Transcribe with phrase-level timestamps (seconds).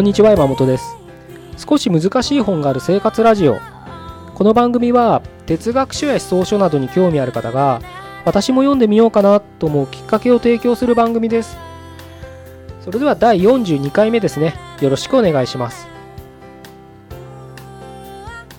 [0.00, 0.96] こんにちは山本です。
[1.58, 3.58] 少し難しい本がある生活ラジオ。
[4.34, 7.82] この番組は哲学書や思想書などに興味ある方が
[8.24, 11.58] 私も読んでみようかなと思うきっかけを提供する番組です。
[12.80, 14.54] それでは第42回目ですね。
[14.80, 15.86] よろしくお願いします。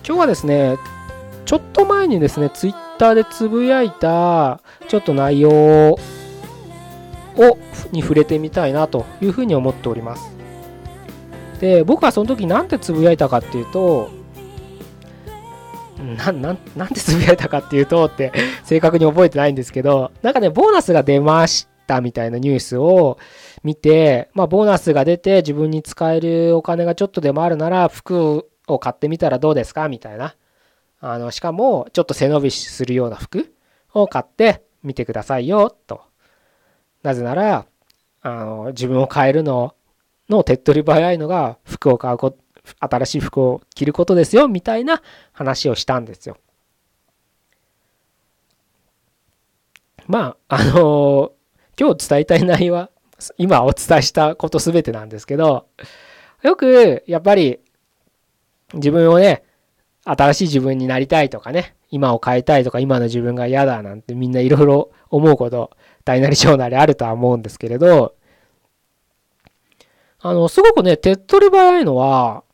[0.06, 0.76] 今日はですね
[1.44, 5.98] ちょっと前にですねツイッターでつぶやいたちょっと内容を
[7.90, 10.31] に触れてみたいなというふうに思っております。
[11.62, 14.10] で僕はその時何てつぶやいたかっていうと
[16.18, 18.32] なななんてつぶやいたかっていうとって
[18.64, 23.16] 正確に覚えてないんですけどなんかねボーナスが出ましたみたいなニュースを
[23.62, 30.34] 見てまあボーナスが出て自分に使えるお金がちょっとでもあるなら服を買ってみたらどうですかみたいな。
[31.04, 33.52] あのしかもちょっと背伸びするような服
[33.92, 36.00] を買ってみてくださいよと。
[37.02, 37.66] なぜなら
[38.20, 39.74] あの自分を変えるの
[40.32, 42.36] の手っ取り早いのが服を買うこ
[42.80, 45.02] 新しい服を着ることですよみたいな
[45.32, 46.36] 話をしたんですよ。
[50.06, 51.32] まああの
[51.78, 52.90] 今日伝えたい内容は
[53.38, 55.66] 今お伝えしたこと全てなんですけど
[56.42, 57.60] よくやっぱり
[58.74, 59.44] 自分をね
[60.04, 65.70] 新しい自分になりたいとかね今を変えたいとか今の自分が嫌だなんてみんないろいろ思うこと
[66.04, 68.16] 大なり小なりあるとは思うんですけれど
[70.22, 72.44] あの、すごくね、手っ取り早いのは、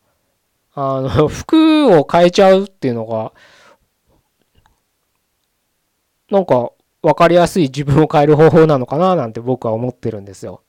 [0.75, 3.33] あの、 服を変えちゃうっていうのが、
[6.31, 10.63] なんか分かりやすい自分を変える方法なのかななんて僕は思ってるんですよ。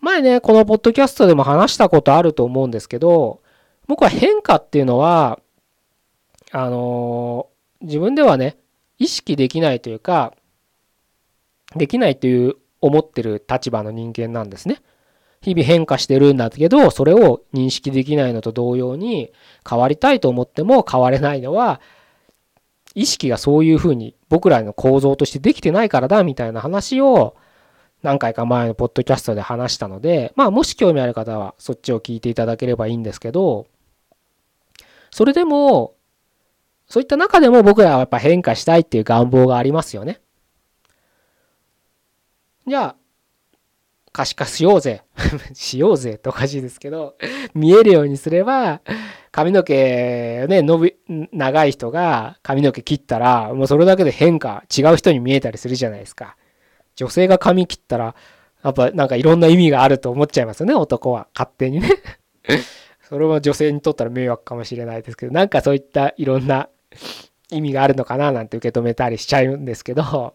[0.00, 3.40] 前ね、このポッドキャストでも話したことあると思うんですけど、
[3.86, 5.40] 僕は変化っていうのは、
[6.50, 8.56] あのー、自分ではね、
[8.98, 10.34] 意識できないというか、
[11.74, 14.80] できないという思ってる立場の人間なんですね。
[15.42, 19.32] 日々変化してるんだけど、それを認識できないのと同様に、
[19.68, 21.80] 変わりたいと思っても変われないのは、
[22.94, 27.36] 意識がそういうふうに僕らの構造としてできてないからだみたいな話を
[28.02, 33.66] 何回か前のポッドキャストで話したので、まあもし興味ある方はそっちを聞いていただければいいんですけど、
[35.10, 35.94] それでも、
[36.86, 40.20] そういった中でも僕らはやっぱ変化したいっていう願望がありますよね。
[42.66, 42.96] じゃあ、
[44.12, 45.02] 可視化しようぜ。
[45.54, 47.16] しようぜっておかしいですけど、
[47.54, 48.82] 見えるようにすれば、
[49.30, 50.96] 髪の毛ね、伸び、
[51.32, 56.36] 長い人が髪の毛切ったら、もうそれだけで変化、違う人に見えたりするじゃないですか。
[56.94, 58.14] 女性が髪切ったら、
[58.62, 61.26] やっぱなんかいろんな意味があると思っちゃいますよね、男は。
[61.34, 61.88] 勝手にね。
[63.08, 66.68] それは女性にとったら迷惑かもしれないですけど、なんかそういったいろんな
[67.50, 70.34] 意味があるのかななんて受け止めたりしちゃうんですけど、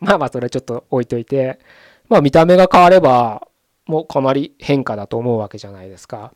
[0.00, 1.58] まあまあそれはちょっと置いといて、
[2.08, 3.46] まあ見た目が変われば、
[3.86, 6.32] もうかなり変化だと思うわけじゃないですか。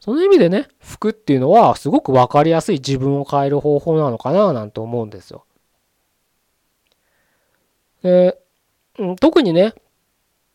[0.00, 5.46] その意味でね、服っていうのはすごく分かりやすい自分を変える方法なのかななんて思うんですよ。
[8.02, 8.38] で、
[9.20, 9.72] 特にね、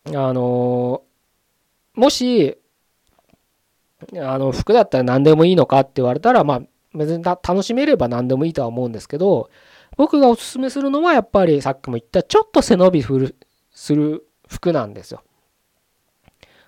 [0.07, 1.01] あの
[1.95, 2.57] もし、
[4.15, 6.61] あの服だったら何でもいいのかって言われたら、まあ
[6.93, 9.49] 別に楽しめれば何でもいいとは思うんですけど、
[9.97, 13.03] 僕がおすすめするのはやっぱりさっきも言ったちょっと背伸び
[13.71, 15.23] する服なんですよ。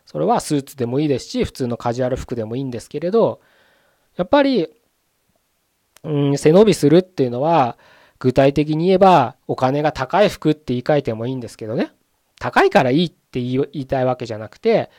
[0.06, 3.40] それはスーツでもいいですし普通のカジュアル服でもいいんですけれど
[4.18, 4.68] やっぱり、
[6.04, 7.78] うん、背伸びするっていうのは
[8.20, 11.92] 具体的に言えばお金が高い服って言い換えてもいいんですけどね
[12.40, 14.90] 高いからいいって言いたいわけじゃなくて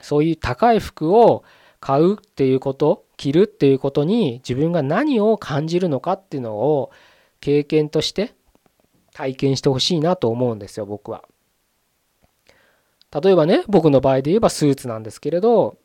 [0.00, 1.44] そういう高い服を
[1.78, 6.90] 買うっていうこと着るっていうことに自分が何を感じるのかっていうのを
[7.40, 8.34] 経験として
[9.14, 11.22] 体験してほしいなと思うんですよ僕は。
[13.12, 15.76] 例えばね僕の場合で言えばスーツなんですけれど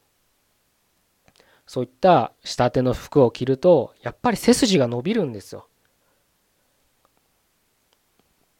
[1.67, 5.67] そういった仕立ての服を着るとやっぱり背筋が伸びるんですよ。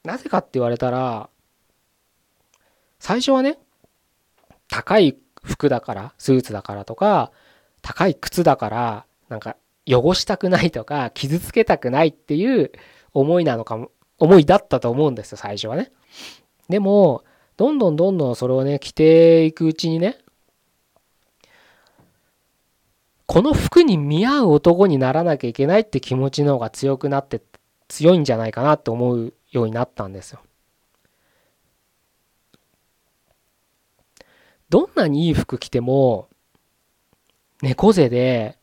[0.03, 1.29] なぜかって言われたら
[2.99, 3.57] 最初はね
[4.67, 7.31] 高い服だからスーツだからとか
[7.87, 9.55] 高い靴だからなんか
[9.87, 12.73] 汚したくないとか傷つけたくないっていう
[13.13, 15.93] 思いなのかも思いだったと思うんですよ最初はね。
[16.67, 17.23] でも
[17.55, 20.17] どんどんどんどんそれをね着ていくうちにね
[23.25, 27.41] この服に見合う男にならなきゃいけないって気持ちの方が強くなって
[27.87, 30.41] 強いんじゃないかなって思うようになったんですよ。
[34.67, 36.27] どんなにいい服着ても
[37.61, 38.57] 猫背で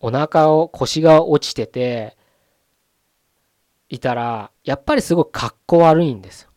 [0.00, 2.16] お腹を腰が落ちてて
[3.88, 6.50] いたらやっぱりすごいかっこ悪いんですよ。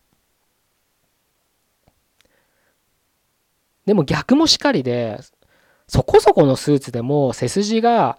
[3.86, 5.18] でも逆もしかりで、
[5.88, 8.18] そこそこのスーツでも背筋が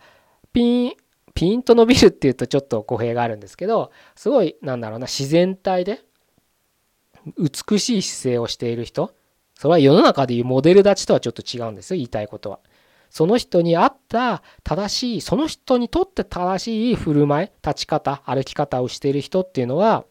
[0.51, 0.93] ピン、
[1.33, 6.01] ピンと伸びるっていうとちょっと語弊があるんですけど、すごい、なんだろうな、自然体で
[7.37, 9.13] 美しい姿勢をしている人、
[9.55, 12.59] それは世の中でいうモデル立ちとはちょっと違うんですよ、言いたいことは。
[13.11, 20.05] その人に合った正しい、その人にとって正しい振る舞い、立ち方、歩き方をしている人っていうのは、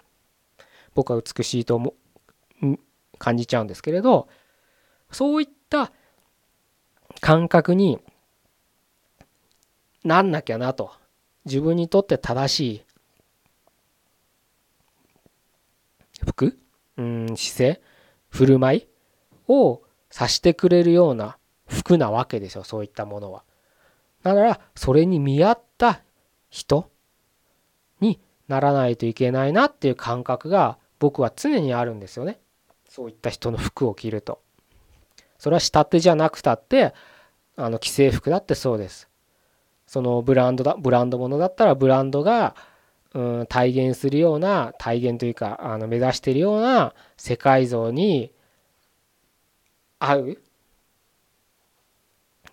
[0.94, 1.94] 僕は美しいと思
[2.62, 2.78] う、
[3.18, 4.28] 感じちゃうんですけれど、
[5.10, 5.92] そういった
[7.20, 7.98] 感覚に
[10.04, 10.92] なんなきゃなと。
[11.46, 12.82] 自分にとって正しい。
[16.26, 16.58] 服、
[16.98, 17.80] うん、姿勢、
[18.28, 18.88] 振る舞い？
[19.48, 21.38] をさしてくれるような
[21.70, 23.44] 服なわけですよ、そういったものは。
[24.22, 26.02] だから、それに見合った
[26.50, 26.90] 人
[28.00, 32.38] にならないといけないなっていう感覚が僕は常にあるんですよね。
[32.88, 34.42] そういった人の服を着ると。
[35.38, 36.92] それは仕立てじゃなくたって、
[37.56, 39.08] あの既製服だってそうです。
[39.86, 42.54] そのブランドだブランドものだったらブランドが、
[43.12, 48.32] うん、体現するような体現というかあの目指してるような世界像に
[49.98, 50.38] 合う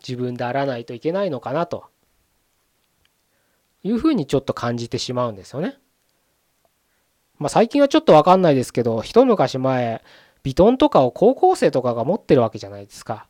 [0.07, 1.85] 自分であらないといけないのかなと
[3.83, 5.77] いうふうにちょっと感じてしまうんですよね。
[7.37, 10.03] まあ最近はちょっと分かんないですけど一昔前
[10.43, 13.27] ビトンとかを高校生とかが持ってるわけじゃないですか。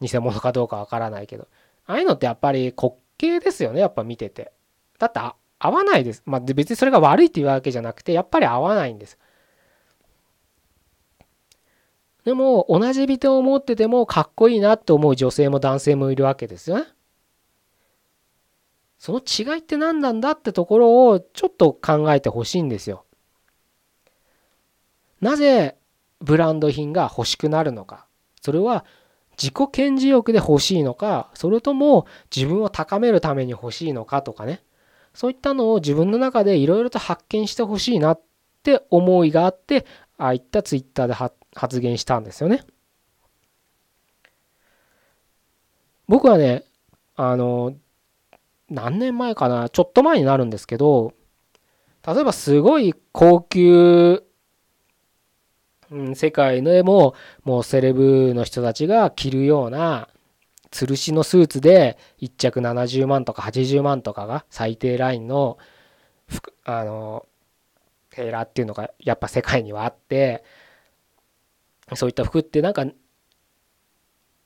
[0.00, 1.48] 偽物かどうかわからないけど。
[1.86, 4.52] ああいうのってやっぱり滑稽ですよね、やっぱ見てて。
[4.98, 5.20] だって
[5.58, 6.22] 合わないです。
[6.24, 9.18] まあ、別にそれが悪いっていうわけじゃなくて、やっぱり合わないんです。
[12.30, 16.84] でも、同じ美点を持っててもかっこいいなって思う女性も男性もいるわけですよね。
[19.00, 23.04] その違いって何なんだってところをちょっと考えてほしいんですよ。
[25.20, 25.76] なぜ
[26.20, 28.06] ブランド品が欲しくなるのか。
[28.40, 28.84] それは
[29.36, 34.62] 自己顕示欲で欲しいのか、それとも自分を高めるために欲しいのかとかね。
[35.14, 38.20] そういったのを自分の中でいろいろと発見してほしいなっ
[38.62, 39.84] て思いがあって、
[40.16, 42.64] ああいったツイッターで発発言したんですよね。
[46.08, 46.64] 僕はね、
[47.16, 47.74] あの、
[48.68, 51.12] 何年前かな、ちょっと前になるんですけど、
[52.06, 54.22] 例えばすごい高級
[55.90, 60.08] うん、世界でももうセレブの人たちが着るような
[60.70, 65.58] 吊るしのスーツで1着70万とか80万とかが最低ラインの
[66.28, 67.26] 服あの
[68.10, 70.44] テーラーっていうのがやっぱ世界にはあって
[71.96, 72.86] そういった服ってなんか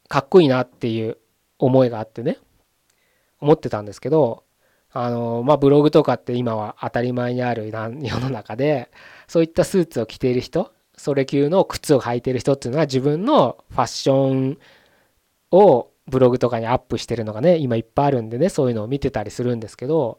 [0.08, 1.18] かっこいいなっていう
[1.58, 2.38] 思いがあってね。
[3.40, 4.44] 思ってたんですけど
[4.90, 8.90] あのまあブログとかって今は当たり前にある世の中で
[9.28, 14.58] そういったスーツを着ている人それ級の靴を履いてる人っていうのは自分のファッション
[15.50, 20.18] をブログとかにアップしてるのがね今いっぱいあるんでねそういうのを見てたりするんですけど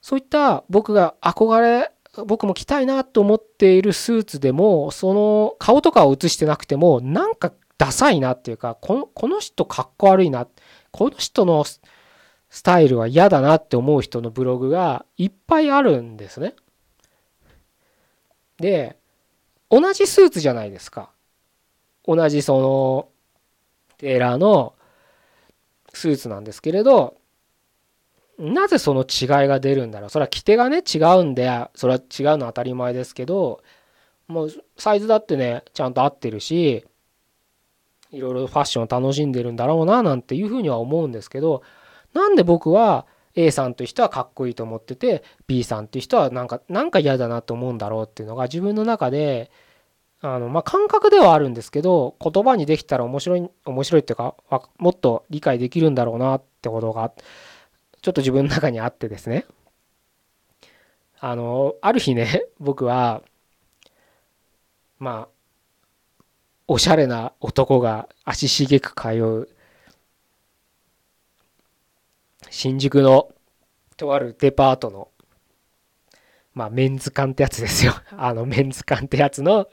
[0.00, 1.92] そういった僕が憧れ
[2.24, 10.46] 僕も着たいなと思っているスーツでもその顔とかを写してなくてもなんかダサいなっていうかこのこの人かっこ悪いな
[10.90, 16.54] この人のスタイルは嫌だなって思う人のブログがいっぱいあるんですね。
[18.58, 18.96] で
[19.70, 21.10] 同じスーツじゃないですか。
[22.06, 23.08] 同じその
[23.98, 24.74] テーラーの
[25.92, 27.17] スーツなんですけれど
[28.38, 30.10] なぜその違いが出るんだろう？
[30.10, 33.62] それは着手がね違うんでそれは違うのは当たり前ですけど
[34.28, 36.86] もうサイズだってねちゃんと合ってるし
[38.12, 41.62] いろいろファッションを楽しんでるんだろうななんていうふうには思うんですけど
[42.14, 49.50] なんで僕は A さんという人はかっこいいと思ってて B さんっていう人はなんかなんか嫌だなと思うんだろうっていうのが自分の中で
[50.20, 54.34] あのまあ感覚ではあるんですけど言葉にできたら面白い面白いっていうか
[54.78, 57.12] もっと理解できるんだろうなってことが
[58.02, 59.46] ちょっと自分の中にあってですね
[61.20, 63.22] あのある日ね 僕は
[64.98, 65.28] まあ
[66.66, 69.48] おしゃれな男が足しげく通う
[72.50, 73.32] 新宿の
[73.98, 75.08] とあるデパートの、
[76.54, 77.92] まあ、メンズ館ってやつですよ。
[78.16, 79.68] あの、メンズ館ってやつの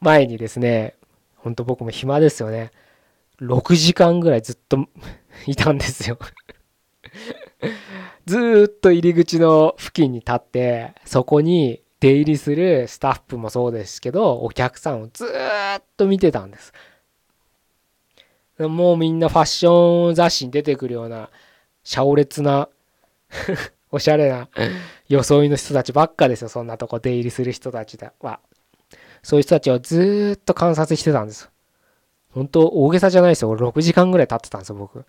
[0.00, 0.94] 前にですね、
[1.36, 2.72] ほんと僕も暇ですよね。
[3.40, 4.86] 6時間ぐらいずっと
[5.46, 6.18] いたんですよ
[8.26, 16.72] ずっと入り口の付近に立って、そこに出入りするスタッフもそうですけど、お客さんをずっと見てたんです。
[18.58, 21.28] もうみんなファッション雑誌に出てくるような
[21.84, 22.68] シャオ列な
[23.92, 24.48] おしゃれな
[25.08, 26.48] 装いの人たちばっかですよ。
[26.48, 28.40] そんなとこ出入りする人たちは。
[29.22, 31.50] そういう人たちをずっと観察してたんです。
[32.32, 33.50] 本当大げさじゃないですよ。
[33.50, 35.04] 俺6時間ぐらい経ってたんですよ、僕。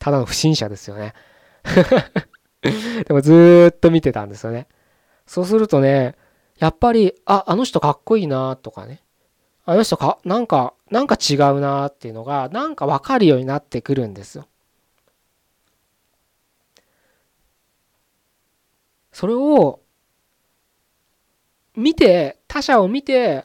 [0.00, 1.14] ただの不審者ですよね。
[3.06, 4.66] でもずっと見てたんですよね。
[5.26, 6.16] そうするとね、
[6.58, 9.02] やっぱり、あ、あの人かっこいいなとかね。
[9.64, 14.48] あの人か、なんか、なんか違うなっていうのが、なんかわかるようになってくるんですよ。
[19.12, 19.80] それを
[21.76, 23.44] 見て、他者を見て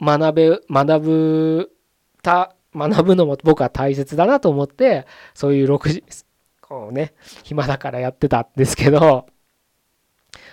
[0.00, 1.72] 学べ、学ぶ、
[2.22, 6.04] た、学ぶのも僕は大切だなと思って、そういう6時、
[6.60, 9.26] こうね、暇だからやってたんですけど、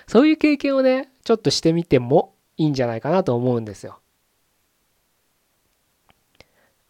[0.07, 3.99] そういう経験をね、ちょっとしてみてもいいんじゃないかなと思うんですよ。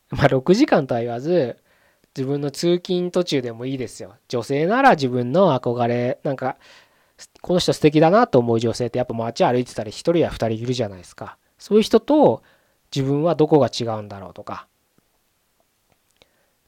[0.09, 1.57] まあ6時間とは言わず、
[2.15, 4.15] 自分の通勤途中でもいいですよ。
[4.27, 6.57] 女性なら自分の憧れ、なんか、
[7.41, 11.37] この人素敵だなと思う女性ってやっぱ街歩いてたら1人や2人いるじゃないですか。
[11.57, 12.43] そういう人と
[12.93, 14.67] 自分はどこが違うんだろうとか、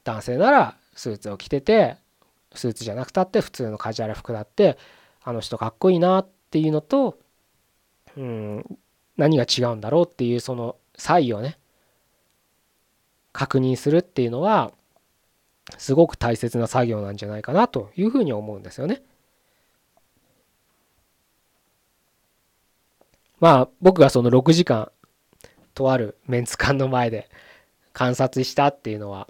[0.06, 1.96] 男性ならスーツを着てて、
[2.54, 4.78] スーツじゃなくたって普通のカジュアル服だって、
[5.22, 7.18] あの人かっこいいなっていうのと、
[8.16, 8.78] うん、
[9.16, 11.58] 何が違うんだろうっていうその差異をね、
[13.32, 14.72] 確認するっていうのは、
[15.76, 19.02] すごく大切な作業なんじゃないかなというふうに思うんですよね。
[23.40, 24.92] まあ僕がその6時間
[25.74, 27.28] とあるメンツ館の前で
[27.92, 29.28] 観察したっていうのは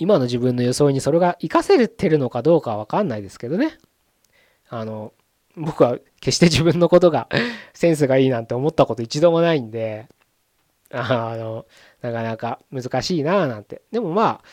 [0.00, 3.78] 今の自分の予想にそれが活かせてるのかどうかは分かんないですけどね。
[4.70, 5.12] あの
[5.56, 7.28] 僕は決して自分のことが
[7.74, 10.08] センスがいいなんて思ったこと一度もないんで
[10.90, 11.66] あの
[12.00, 13.82] なかなか難しいなあなんて。
[13.92, 14.44] でもまあ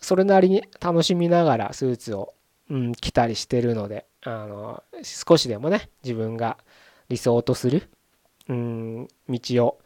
[0.00, 2.34] それなりに楽しみながらスーツを、
[2.70, 6.56] うん、着たりしてるのであの少しでもね自分が
[7.08, 7.88] 理想とする
[8.48, 9.78] うん道を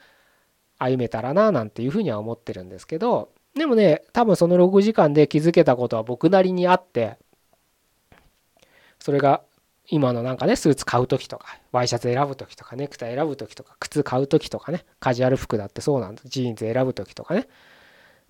[0.79, 7.19] 歩めたらななんていうふうには思ってるんですけどでもね多分その6時間で気づけたことは僕なりにあって
[8.99, 9.43] それが
[9.89, 17.49] 今のなんかねスーツ買う時とかワイシャツ選ぶ時とかネクタイ選ぶ時とか靴買う時とかねカジュアル服だってそうなんだジーンズ選ぶ時とかね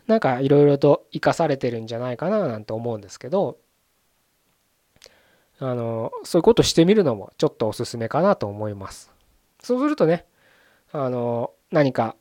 [0.07, 3.59] なんかいろいろと生かされてるんじゃないかななんて思うんですけど
[5.61, 9.13] あのそういうことしてみるのもちょっとおすすめかなと思います。
[9.63, 10.27] そうするとね、
[10.93, 12.17] あの、何か、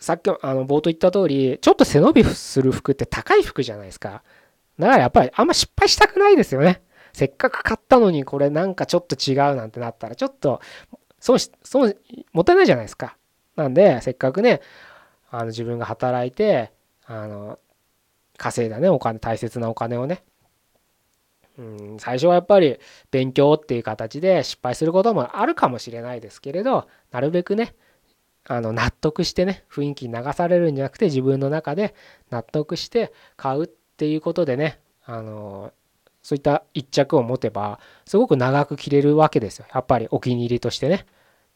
[0.00, 4.22] さっきあの冒頭言った通り、ちょっと背伸びする服って高い服じゃないですか。
[4.78, 6.82] だからやっぱりあんま失敗したくないですよね。
[7.12, 10.60] せっかく買ったのにこれなんかちょっと違うなんてなったらちょっと
[11.20, 11.94] 損し、損、
[12.32, 13.16] もったいないじゃないですか。
[13.56, 14.60] なんで、せっかくね、
[15.30, 16.72] あの自分が働いて、
[17.04, 17.58] あの、
[18.38, 20.22] 稼いだね、お金、大切なお金をね、
[21.60, 22.78] うん、最初はやっぱり
[23.10, 27.74] 勉強っていう形で失敗することもあるかもしれないですけれどなるべくね
[28.50, 31.94] あの納得してね雰囲気に流されるんじゃなくて自分の中で
[32.30, 35.72] 納得して買うっていうことでねあの
[36.20, 39.66] そういった一着を持てばすごく長く着れるわけですよ。
[39.72, 41.06] やっぱりお気に入りとしてね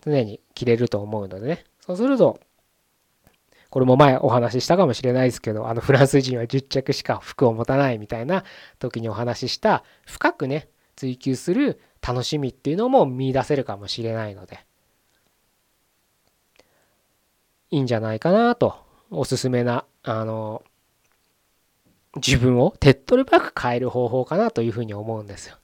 [0.07, 1.65] 常に着れると思うのでね。
[1.81, 2.39] そうすると
[3.71, 8.45] これも前お話ししたかもしれないですけど、あのフランス人は10着しか服を持たないみたいな
[8.79, 14.65] 時にお話しした、深くね、追求する楽しみっていうのも見出せるかもしれないので、
[17.75, 18.77] いいんじゃないかなと、
[19.11, 20.63] おすすめな、あの、
[22.17, 25.57] 自分を手っ取り早く変える方法かなというふうに思うんですよ。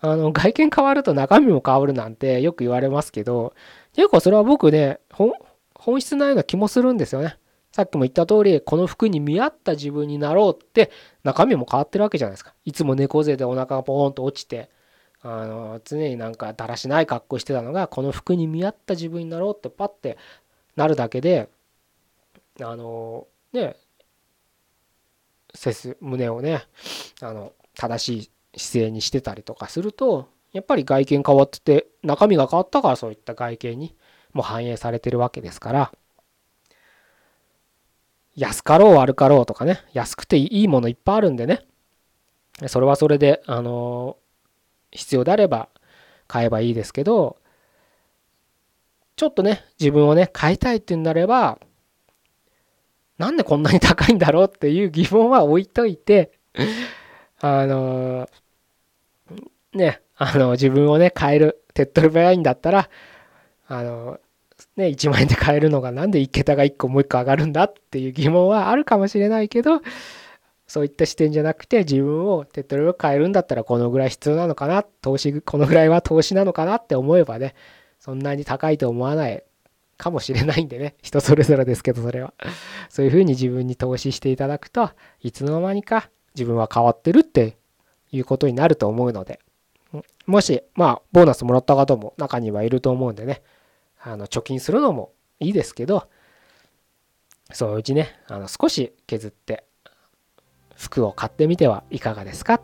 [0.00, 3.54] あの、外見変わると中身も変わるなんてよく言われますけど、
[3.94, 7.38] 結構それは僕ね、本質ないような気もするんですよね。
[7.72, 10.90] さっきも言った通り、この服に見合った自分になろうって
[11.22, 12.54] 中身も変わってるわけじゃないですか。
[12.66, 14.68] いつも猫背でお腹がポーンと落ちて、
[15.22, 20.18] あの常になんかだらしない格好してたのが、この服に見合った自分になろうってパッて
[20.76, 21.48] なるだけで、
[22.60, 23.76] あのね、
[25.54, 26.64] 背す胸をね、
[27.20, 33.96] あの正しい姿勢にしてたりとかすると、やっぱり外見変わってて、中身が変わったからそういった外見に
[34.32, 35.92] も反映されてるわけですから、
[38.36, 41.66] 安かろう悪かろうとかね、安くていいものいっぱいあるんでね、
[42.66, 44.16] それはそれで、あの
[44.90, 45.68] 必要であれば
[46.28, 47.36] 買えばいいですけど、
[49.16, 51.58] ちょっとね、自分をね、買いたいっていうんであれば、
[53.18, 56.32] なんでこんなに高いんだろうっていう疑問は置いといて、
[57.40, 58.28] あの
[59.72, 62.88] ね、あの、自分をね、変える、手っ取り早いんだったら、
[63.66, 64.18] あの、
[64.76, 69.80] ね、1万円で買えるのがなんで1桁が1個もう1個上がるんだっていう疑問はあるかもしれないけど
[70.66, 77.54] そういった視点じゃなくて自分を手っ取り早く変えるんだったらこのぐらい必要なのかな投資このぐらいは投資なのかなって思えばね
[78.04, 79.42] そんなに高いと思わない
[79.96, 82.34] かもしれないんでね、 人それぞれですけど、それは。
[82.90, 84.90] そういうふうに自分に投資していただくと、
[85.22, 87.56] いつの間にか自分は変わってるって
[88.12, 89.40] いうことになると思うので、
[90.26, 93.42] もし、まあ、ボーナスもらった方も中にはいると思うんでね、
[94.02, 96.06] あの、貯金するのもいいですけど、
[97.52, 99.64] そのうちね、あの少し削って
[100.76, 102.60] 服を買ってみてはいかがですか？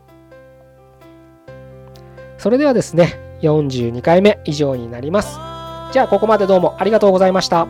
[2.37, 5.37] それではですね、42回目以上になります。
[5.91, 7.67] じゃあここまでどうもありがとうございました。